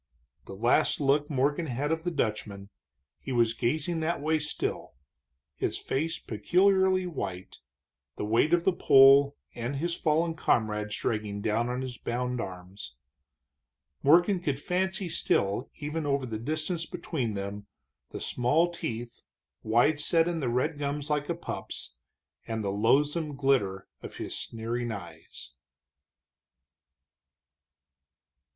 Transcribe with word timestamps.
The 0.45 0.55
last 0.55 0.99
look 0.99 1.29
Morgan 1.29 1.67
had 1.67 1.91
of 1.91 2.01
the 2.01 2.09
Dutchman 2.09 2.71
he 3.19 3.31
was 3.31 3.53
gazing 3.53 3.99
that 3.99 4.19
way 4.19 4.39
still, 4.39 4.95
his 5.53 5.77
face 5.77 6.17
peculiarly 6.17 7.05
white, 7.05 7.59
the 8.15 8.25
weight 8.25 8.51
of 8.51 8.63
the 8.63 8.73
pole 8.73 9.37
and 9.53 9.75
his 9.75 9.93
fallen 9.93 10.33
comrades 10.33 10.95
dragging 10.95 11.39
down 11.39 11.69
on 11.69 11.81
his 11.83 11.99
bound 11.99 12.41
arms. 12.41 12.95
Morgan 14.01 14.39
could 14.39 14.59
fancy 14.59 15.07
still, 15.07 15.69
even 15.75 16.07
over 16.07 16.25
the 16.25 16.39
distance 16.39 16.87
between 16.87 17.35
them, 17.35 17.67
the 18.09 18.19
small 18.19 18.71
teeth, 18.73 19.21
wide 19.61 19.99
set 19.99 20.27
in 20.27 20.39
the 20.39 20.49
red 20.49 20.79
gums 20.79 21.11
like 21.11 21.29
a 21.29 21.35
pup's, 21.35 21.95
and 22.47 22.63
the 22.63 22.71
loathsome 22.71 23.35
glitter 23.35 23.87
of 24.01 24.15
his 24.15 24.35
sneering 24.35 24.91
eyes. 24.91 25.51